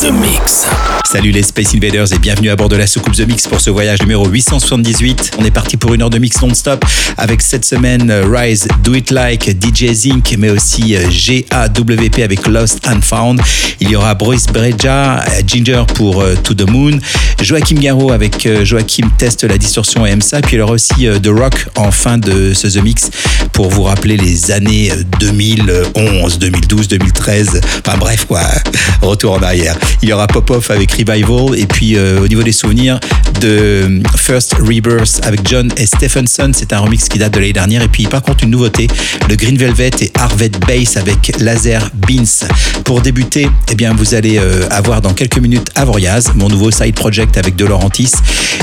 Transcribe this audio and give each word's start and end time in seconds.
The 0.00 0.10
Mix. 0.10 0.66
Salut 1.10 1.30
les 1.30 1.42
Space 1.42 1.74
Invaders 1.74 2.12
et 2.12 2.18
bienvenue 2.18 2.50
à 2.50 2.56
bord 2.56 2.68
de 2.68 2.76
la 2.76 2.86
soucoupe 2.86 3.14
The 3.14 3.26
Mix 3.26 3.46
pour 3.46 3.60
ce 3.60 3.70
voyage 3.70 4.00
numéro 4.02 4.26
878. 4.28 5.36
On 5.38 5.44
est 5.44 5.50
parti 5.50 5.76
pour 5.76 5.94
une 5.94 6.02
heure 6.02 6.10
de 6.10 6.18
mix 6.18 6.42
non-stop 6.42 6.84
avec 7.16 7.40
cette 7.40 7.64
semaine 7.64 8.10
euh, 8.10 8.26
Rise, 8.28 8.68
Do 8.82 8.94
It 8.94 9.10
Like, 9.10 9.48
DJ 9.48 9.92
Zinc, 9.92 10.34
mais 10.36 10.50
aussi 10.50 10.96
euh, 10.96 11.06
GAWP 11.08 12.18
avec 12.22 12.46
Lost 12.46 12.86
and 12.88 13.00
Found. 13.02 13.40
Il 13.80 13.88
y 13.88 13.96
aura 13.96 14.14
Bruce 14.14 14.46
Breja, 14.46 15.20
euh, 15.20 15.42
Ginger 15.46 15.84
pour 15.94 16.22
To 16.42 16.52
The 16.52 16.68
Moon, 16.68 16.98
Joachim 17.40 17.76
Garraud 17.76 18.10
avec 18.10 18.48
Joachim 18.64 19.08
Teste 19.16 19.44
la 19.44 19.56
distorsion 19.56 20.04
et 20.04 20.14
MSA, 20.14 20.40
puis 20.42 20.56
il 20.56 20.58
y 20.58 20.62
aura 20.62 20.72
aussi 20.72 21.06
The 21.22 21.28
Rock 21.28 21.68
en 21.76 21.90
fin 21.90 22.18
de 22.18 22.52
ce 22.52 22.66
The 22.66 22.82
Mix 22.82 23.10
pour 23.52 23.70
vous 23.70 23.84
rappeler 23.84 24.16
les 24.16 24.50
années 24.50 24.90
2011, 25.20 26.38
2012, 26.38 26.88
2013. 26.88 27.60
Enfin 27.86 27.96
bref 27.96 28.26
quoi, 28.26 28.42
retour 29.02 29.34
en 29.34 29.42
arrière. 29.42 29.76
Il 30.02 30.08
y 30.08 30.12
aura 30.12 30.26
Pop-Off 30.26 30.70
avec 30.70 30.92
Revival 30.92 31.58
et 31.58 31.66
puis 31.66 31.96
euh, 31.96 32.20
au 32.22 32.28
niveau 32.28 32.42
des 32.42 32.52
souvenirs 32.52 33.00
de 33.40 34.02
First 34.16 34.54
Rebirth 34.54 35.20
avec 35.24 35.46
John 35.48 35.70
et 35.76 35.86
Stephenson, 35.86 36.50
c'est 36.54 36.72
un 36.72 36.80
remix 36.80 37.08
qui 37.08 37.18
date 37.18 37.34
de 37.34 37.40
l'année 37.40 37.52
dernière 37.52 37.82
et 37.82 37.88
puis 37.88 38.04
par 38.04 38.22
contre 38.22 38.44
une 38.44 38.50
nouveauté, 38.50 38.86
le 39.28 39.36
Green 39.36 39.56
Velvet 39.56 39.90
et 40.00 40.10
Harvey 40.18 40.50
Bass 40.66 40.96
avec 40.96 41.32
Laser 41.38 41.90
Beans. 41.94 42.48
Pour 42.84 43.00
débuter, 43.00 43.48
eh 43.70 43.74
bien 43.74 43.94
vous 43.94 44.14
allez 44.14 44.38
euh, 44.38 44.66
avoir 44.70 45.02
dans 45.02 45.12
quelques 45.12 45.38
minutes 45.38 45.70
Avoriaz, 45.74 46.32
mon 46.34 46.48
nouveau 46.48 46.70
side 46.70 46.94
project 46.94 47.36
avec 47.36 47.56
De 47.56 47.66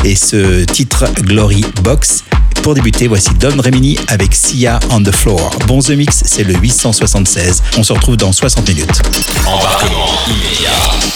et 0.03 0.15
ce 0.15 0.63
titre 0.63 1.05
Glory 1.23 1.65
Box. 1.83 2.23
Pour 2.63 2.75
débuter, 2.75 3.09
voici 3.09 3.29
Don 3.33 3.61
Remini 3.61 3.99
avec 4.07 4.33
Sia 4.33 4.79
on 4.89 5.03
the 5.03 5.13
Floor. 5.13 5.49
Bon 5.67 5.79
The 5.79 5.89
Mix, 5.89 6.23
c'est 6.25 6.45
le 6.45 6.53
876. 6.53 7.61
On 7.77 7.83
se 7.83 7.91
retrouve 7.91 8.15
dans 8.15 8.31
60 8.31 8.69
minutes. 8.69 9.01
Embarquement 9.45 10.07
immédiat 10.27 10.71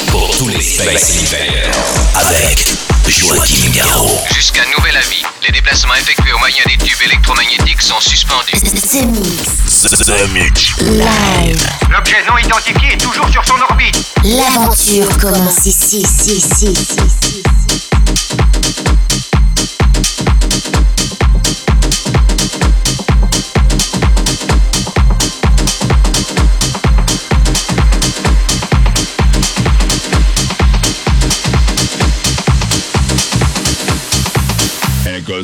pour 0.07 0.29
tous 0.37 0.49
les 0.49 0.61
Space 0.61 1.33
avec 2.15 2.67
Joachim 3.07 3.71
Garraud. 3.73 4.19
Jusqu'à 4.35 4.63
nouvel 4.77 4.97
avis, 4.97 5.23
les 5.47 5.53
déplacements 5.53 5.95
effectués 5.95 6.33
au 6.33 6.39
moyen 6.39 6.63
des 6.67 6.75
tubes 6.85 7.01
électromagnétiques 7.05 7.81
sont 7.81 8.01
suspendus. 8.01 8.51
The 8.51 9.05
Mix. 9.05 10.05
The 10.05 10.27
Mix. 10.33 10.77
Live. 10.81 11.65
L'objet 11.89 12.17
non 12.27 12.37
identifié 12.37 12.93
est 12.93 12.97
toujours 12.97 13.29
sur 13.29 13.45
son 13.45 13.55
orbite. 13.69 14.03
L'aventure 14.25 15.17
commence 15.17 15.65
ici, 15.65 15.99
ici, 15.99 16.35
ici, 16.35 16.71
ici, 16.73 16.97
ici. 17.05 17.86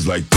And 0.05 0.11
it 0.11 0.15
goes 0.19 0.21
like 0.21 0.32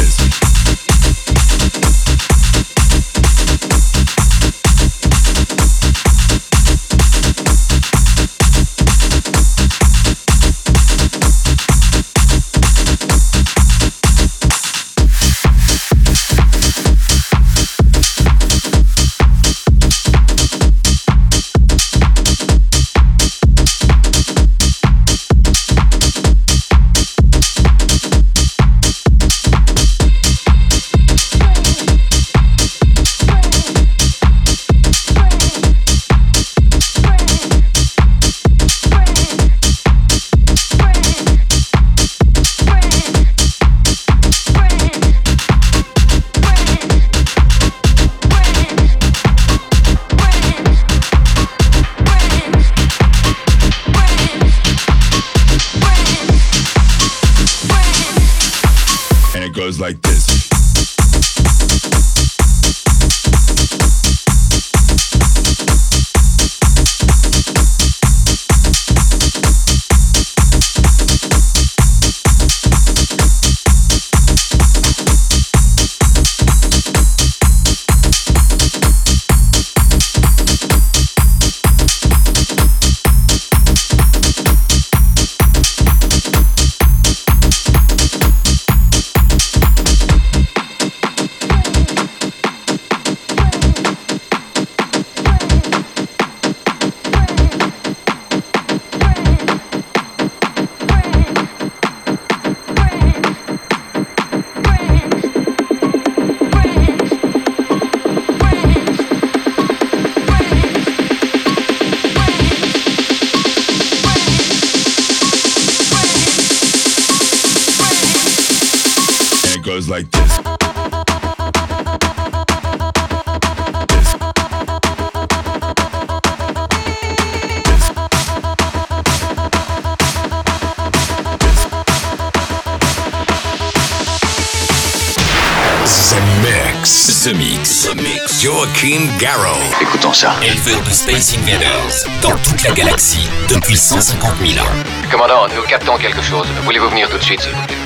The 137.27 137.35
Mix. 137.35 137.89
The 137.89 137.97
Mix. 137.97 138.41
Joachim 138.41 139.09
Garraud. 139.19 139.59
Écoutons 139.81 140.13
ça. 140.13 140.37
Éleveur 140.45 140.81
de 140.83 140.91
Space 140.91 141.37
Invaders 141.37 142.07
dans 142.23 142.37
toute 142.37 142.63
la 142.63 142.71
galaxie 142.71 143.29
depuis 143.49 143.77
150 143.77 144.35
000 144.47 144.65
ans. 144.65 144.71
Commandant, 145.11 145.49
nous 145.53 145.63
captons 145.63 145.97
quelque 145.97 146.23
chose. 146.23 146.47
Voulez-vous 146.63 146.89
venir 146.89 147.11
tout 147.11 147.19
de 147.19 147.25
suite, 147.25 147.41
s'il 147.41 147.51
vous 147.51 147.67
plaît? 147.67 147.86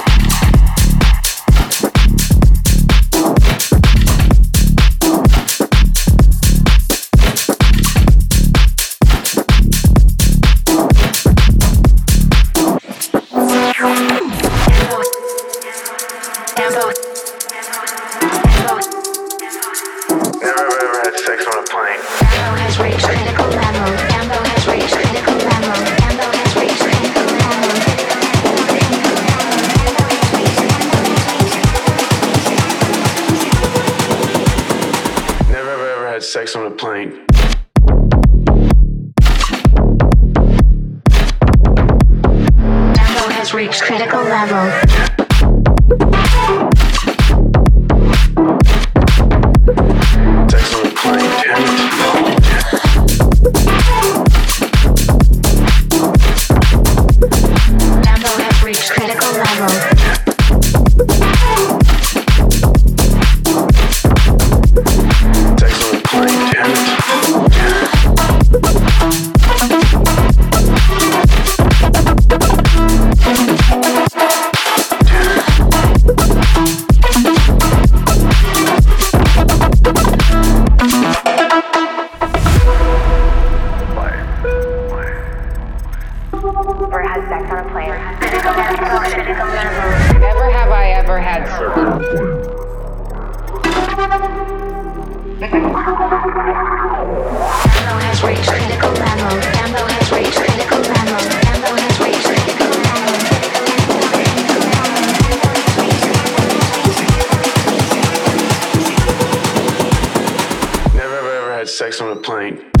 Sex 111.81 111.99
on 111.99 112.11
a 112.11 112.15
plane. 112.15 112.80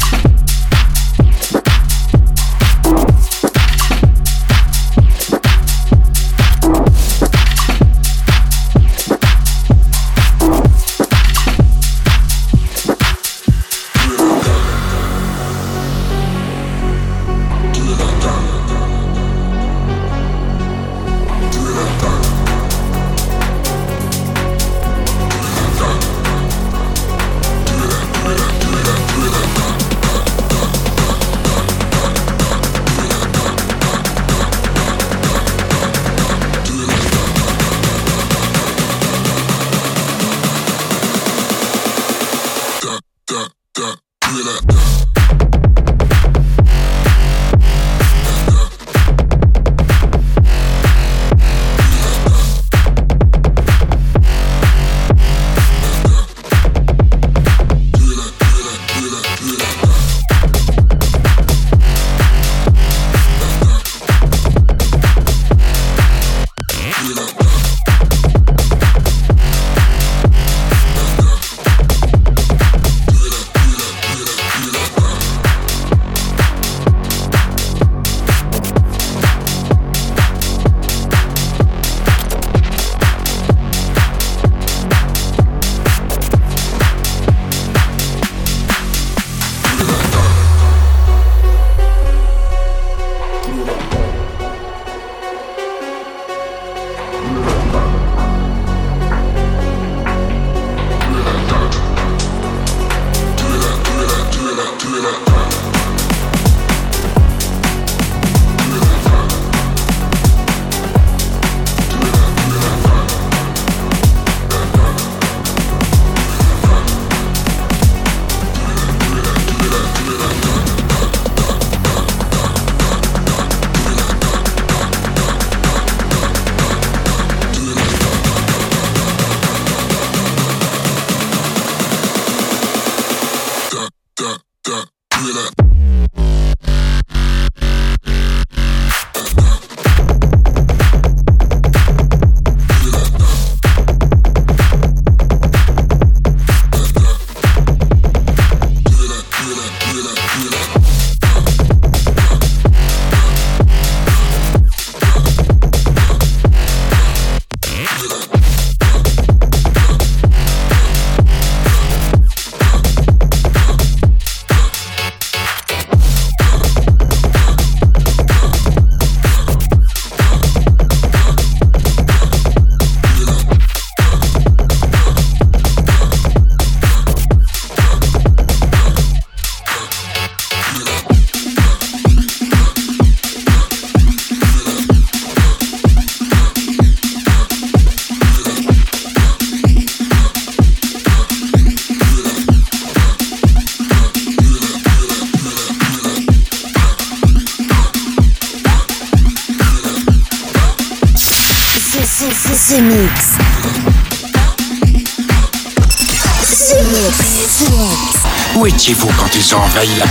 Étiez-vous 209.51 209.57
quand 209.57 209.57
ils 209.57 209.57
ont 209.57 209.59
envahi 209.59 209.95
la 209.99 210.10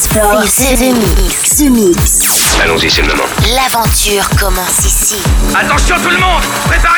c'est 0.00 0.90
Mix. 0.92 1.60
Mix. 1.60 2.58
Allons-y, 2.62 2.88
c'est 2.90 3.02
le 3.02 3.08
moment. 3.08 3.24
L'aventure 3.54 4.28
commence 4.38 4.84
ici. 4.84 5.20
Attention 5.54 5.96
tout 6.00 6.10
le 6.10 6.18
monde 6.18 6.42
Préparez 6.66 6.97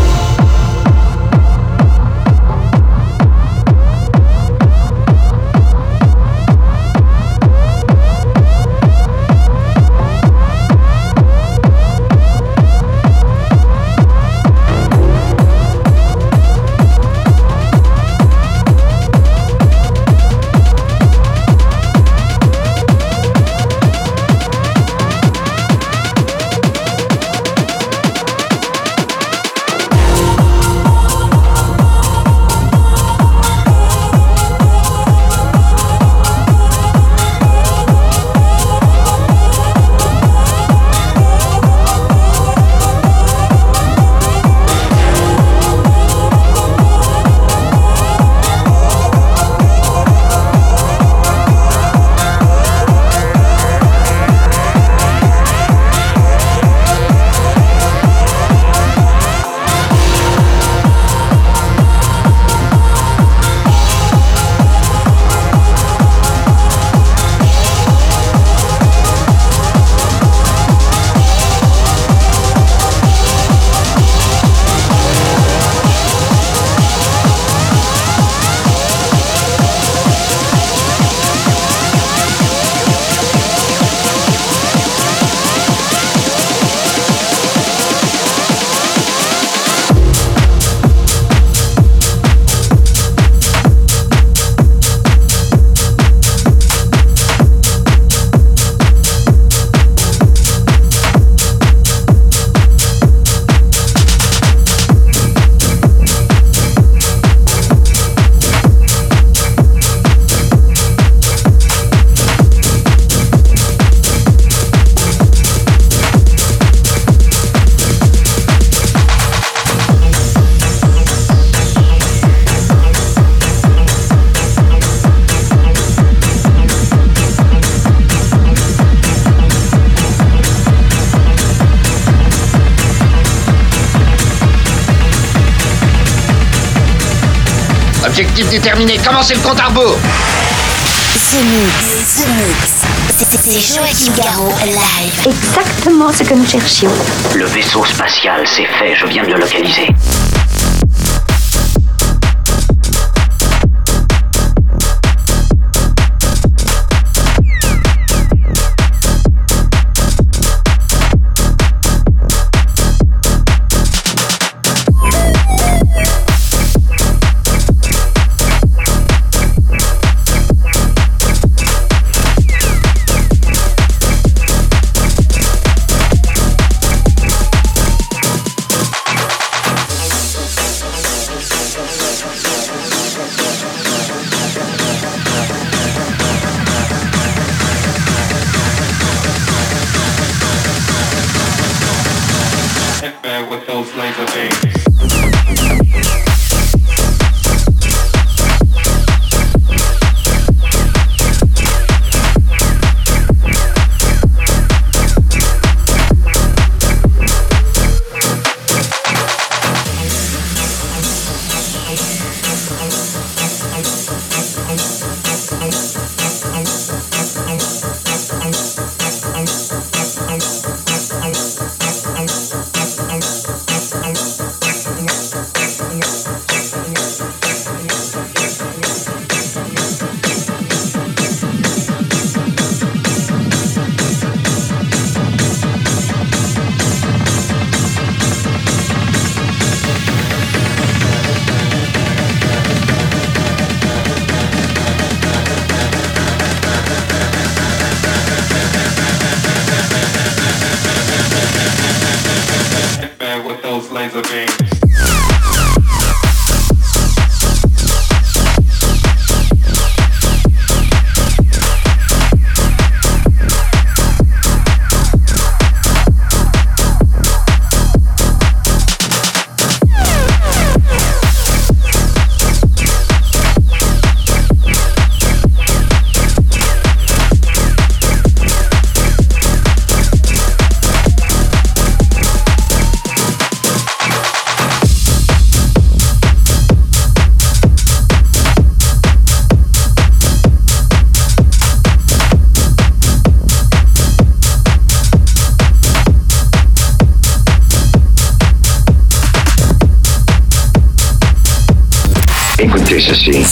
Objectif 138.51 138.63
déterminé, 138.63 138.97
commencez 138.97 139.33
le 139.33 139.39
compte 139.39 139.59
à 139.61 139.67
rebours? 139.67 139.95
The 139.95 141.35
Mix, 141.35 142.15
The 142.15 142.27
Mix. 142.27 142.81
C'est 143.17 143.59
Joachim 143.59 144.11
Garraud 144.17 144.53
live. 144.65 145.25
Exactement 145.25 146.11
ce 146.11 146.23
que 146.23 146.33
nous 146.33 146.45
cherchions. 146.45 146.91
Le 147.33 147.45
vaisseau 147.45 147.85
spatial, 147.85 148.41
c'est 148.45 148.65
fait, 148.65 148.93
je 148.95 149.05
viens 149.05 149.23
de 149.23 149.29
le 149.33 149.39
localiser. 149.39 149.87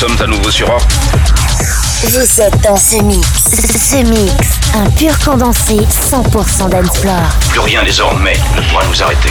Sommes 0.00 0.22
à 0.22 0.26
nouveau 0.26 0.50
sur 0.50 0.66
Or. 0.70 0.80
Vous 2.04 2.40
êtes 2.40 2.58
dans 2.62 2.76
ce 2.76 3.02
mix. 3.02 3.28
Ce 3.28 3.96
mix, 3.96 4.32
un 4.74 4.88
pur 4.92 5.12
condensé 5.18 5.76
100% 6.10 6.70
dancefloor. 6.70 7.28
Plus 7.50 7.60
rien 7.60 7.84
désormais 7.84 8.32
ne 8.56 8.62
pourra 8.62 8.86
nous 8.86 9.02
arrêter. 9.02 9.30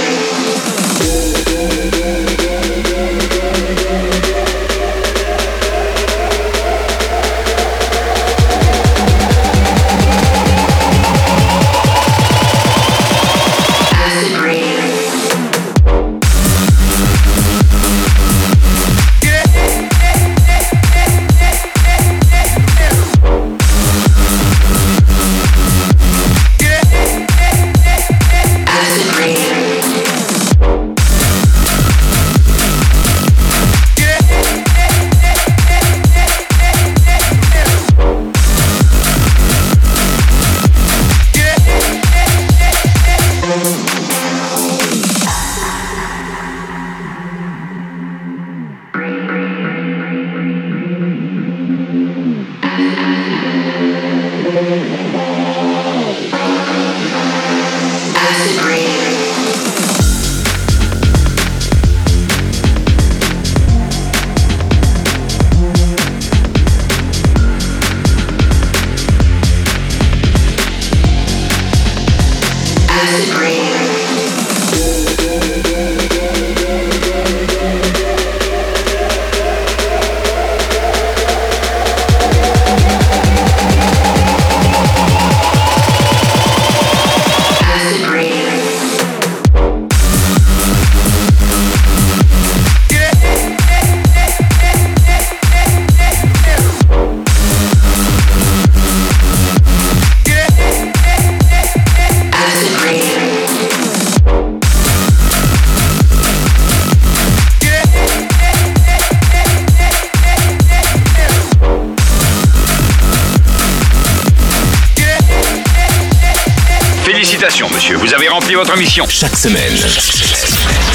Chaque 119.21 119.37
semaine, 119.37 119.75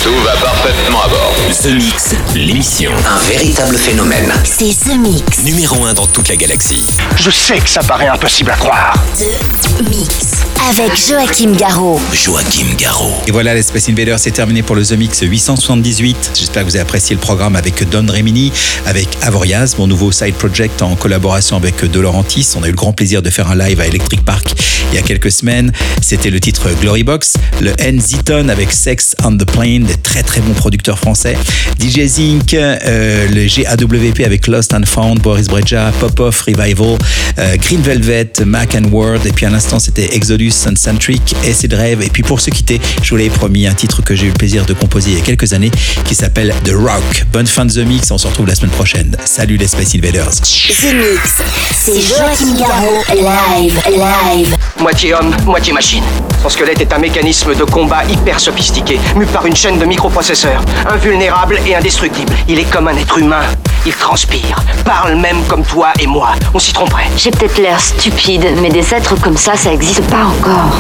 Tout 0.03 0.11
va 0.25 0.33
parfaitement 0.33 1.01
à 1.01 1.09
bord. 1.09 1.33
The 1.63 1.67
Mix, 1.67 2.17
l'émission. 2.35 2.91
Un 3.07 3.19
véritable 3.29 3.77
phénomène. 3.77 4.33
C'est 4.59 4.89
The 4.89 4.97
Mix. 4.97 5.45
Numéro 5.45 5.85
1 5.85 5.93
dans 5.93 6.07
toute 6.07 6.29
la 6.29 6.37
galaxie. 6.37 6.87
Je 7.17 7.31
sais 7.31 7.59
que 7.59 7.69
ça 7.69 7.81
paraît 7.81 8.07
impossible 8.07 8.51
à 8.51 8.55
croire. 8.55 8.95
The 9.19 9.83
Mix. 9.87 10.47
Avec 10.71 10.93
Joachim 10.97 11.53
Garraud. 11.53 12.01
Joachim 12.15 12.65
Garraud. 12.79 13.13
Et 13.27 13.33
voilà, 13.33 13.53
les 13.53 13.61
Space 13.61 13.91
Invaders, 13.91 14.19
c'est 14.19 14.31
terminé 14.31 14.63
pour 14.63 14.75
le 14.75 14.83
The 14.83 14.93
Mix 14.93 15.21
878. 15.21 16.31
J'espère 16.35 16.63
que 16.63 16.71
vous 16.71 16.77
avez 16.77 16.85
apprécié 16.85 17.15
le 17.15 17.21
programme 17.21 17.55
avec 17.55 17.87
Don 17.91 18.07
Remini, 18.09 18.51
avec 18.87 19.09
Avoriaz, 19.21 19.75
mon 19.77 19.87
nouveau 19.87 20.11
side 20.11 20.37
project 20.37 20.81
en 20.81 20.97
collaboration 20.97 21.59
avec 21.59 21.85
De 21.85 22.01
Laurentiis. 22.01 22.49
On 22.57 22.63
a 22.63 22.69
eu 22.69 22.71
le 22.71 22.77
grand 22.77 22.95
plaisir 22.95 23.21
de 23.21 23.29
faire 23.29 23.51
un 23.51 23.57
live 23.57 23.79
à 23.79 23.87
Electric 23.87 24.25
Park 24.25 24.55
il 24.93 24.97
y 24.97 24.99
a 24.99 25.03
quelques 25.03 25.31
semaines. 25.31 25.73
C'était 26.01 26.31
le 26.31 26.41
titre 26.41 26.71
Glory 26.81 27.03
Box. 27.03 27.35
Le 27.61 27.73
N 27.79 28.01
Ziton 28.01 28.49
avec 28.49 28.73
Sex 28.73 29.15
on 29.25 29.37
the 29.37 29.45
Plane, 29.45 29.85
des 29.85 29.97
très 29.97 30.23
très 30.23 30.41
bons 30.41 30.55
producteurs 30.55 30.99
français. 30.99 31.37
DJ 31.81 32.07
Zinc, 32.07 32.55
euh, 32.55 33.29
le 33.29 33.47
GAWP 33.47 34.25
avec 34.25 34.46
Lost 34.49 34.75
and 34.75 34.85
Found, 34.87 35.21
Boris 35.21 35.49
Breja, 35.49 35.93
Pop-Off 36.01 36.43
Revival, 36.43 36.99
euh, 37.39 37.57
Green 37.57 37.81
Velvet, 37.81 38.33
Mac 38.45 38.75
and 38.75 38.91
Word. 38.91 39.27
Et 39.27 39.33
puis 39.33 39.47
à 39.47 39.51
l'instant, 39.51 39.79
c'était 39.79 40.15
Exodus, 40.15 40.51
Suncentric, 40.51 41.35
Acid 41.49 41.73
Rave. 41.75 42.03
Et 42.03 42.11
puis 42.11 42.23
pour 42.23 42.41
se 42.41 42.51
quitter, 42.51 42.81
je 43.03 43.11
vous 43.11 43.17
l'avais 43.17 43.31
promis 43.31 43.67
un 43.67 43.75
titre 43.75 44.03
que 44.03 44.15
j'ai 44.15 44.27
eu 44.27 44.31
le 44.31 44.35
plaisir 44.35 44.65
de 44.67 44.73
composer 44.73 45.11
il 45.11 45.19
y 45.19 45.21
a 45.21 45.25
quelques 45.25 45.53
années 45.53 45.71
qui 46.05 46.15
s'appelle 46.15 46.55
The 46.65 46.73
Rock. 46.73 47.25
Bonne 47.33 47.47
fin 47.47 47.65
de 47.65 47.73
The 47.73 47.87
Mix, 47.87 48.11
on 48.11 48.19
se 48.19 48.27
retrouve 48.27 48.47
la 48.47 48.55
semaine 48.55 48.71
prochaine. 48.71 49.17
Salut 49.25 49.57
les 49.57 49.67
Space 49.67 49.95
Invaders. 49.95 50.31
The 50.31 50.95
Mix. 50.95 51.43
C'est 51.75 52.01
Joachim 52.01 52.59
Garraud. 52.59 53.03
Live. 53.15 53.81
Live. 53.89 54.57
Moitié 54.81 55.15
homme, 55.15 55.35
moitié 55.45 55.73
machine. 55.73 56.05
Son 56.43 56.49
squelette 56.49 56.81
est 56.81 56.93
un 56.93 56.99
mécanisme 56.99 57.55
de 57.55 57.65
combat 57.65 58.05
hyper 58.05 58.39
sophistiqué, 58.39 58.99
mu 59.17 59.27
par 59.27 59.47
une 59.47 59.57
chaîne 59.57 59.79
de 59.79 59.85
microprocesseurs, 59.85 60.63
invulnérable 60.89 61.59
et 61.67 61.75
indestructible. 61.75 62.33
Il 62.49 62.59
est 62.59 62.71
comme 62.71 62.89
un 62.89 62.97
être 62.97 63.19
humain. 63.19 63.43
Il 63.87 63.95
transpire, 63.95 64.57
parle 64.85 65.15
même 65.15 65.45
comme 65.47 65.63
toi 65.63 65.93
et 66.01 66.09
moi. 66.09 66.31
On 66.53 66.59
s'y 66.59 66.73
tromperait. 66.73 67.07
J'ai 67.17 67.31
peut-être 67.31 67.57
l'air 67.59 67.81
stupide, 67.81 68.45
mais 68.61 68.69
des 68.69 68.93
êtres 68.93 69.15
comme 69.21 69.37
ça, 69.37 69.55
ça 69.55 69.73
existe 69.73 70.05
pas 70.11 70.25
encore. 70.25 70.77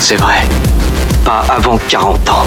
C'est 0.00 0.16
vrai. 0.16 0.42
Pas 1.24 1.44
avant 1.48 1.78
40 1.88 2.28
ans. 2.30 2.46